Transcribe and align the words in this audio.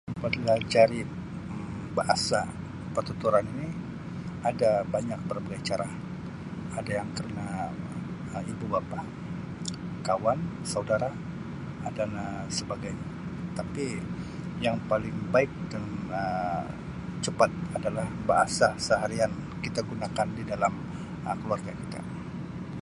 cari 0.73 0.99
Um 1.13 1.15
bahasa 1.97 2.39
pertuturan 2.95 3.45
ini 3.53 3.67
ada 4.49 4.71
banyak 4.93 5.19
berbagai 5.29 5.61
cara, 5.69 5.85
ada 6.79 6.91
yang 6.99 7.09
kena 7.17 7.49
ibu 8.51 8.65
bapa, 8.75 8.99
kawan, 10.07 10.39
saudara 10.73 11.09
dan 11.97 12.09
Um 12.23 12.43
sebagainya. 12.57 13.07
Tapi 13.57 13.85
yang 14.65 14.77
paling 14.89 15.17
baik 15.33 15.51
dan 15.71 15.83
Um 16.17 16.65
cepat 17.25 17.49
ialah 17.83 18.09
bahasa 18.29 18.67
seharian 18.85 19.29
kita 19.65 19.79
gunakan 19.89 20.27
dalam 20.51 20.73
keluarga 21.45 21.69
kita. 21.81 22.01